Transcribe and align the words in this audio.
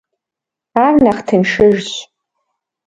Ар 0.83 0.93
нэхъ 1.03 1.21
тыншыжщ. 1.27 1.89